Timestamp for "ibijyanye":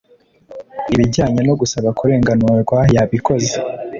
0.93-1.41